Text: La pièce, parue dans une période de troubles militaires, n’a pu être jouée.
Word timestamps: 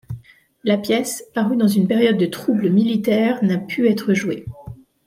La 0.63 0.79
pièce, 0.79 1.23
parue 1.35 1.55
dans 1.57 1.67
une 1.67 1.87
période 1.87 2.17
de 2.17 2.25
troubles 2.25 2.71
militaires, 2.71 3.37
n’a 3.43 3.59
pu 3.59 3.87
être 3.87 4.15
jouée. 4.15 4.47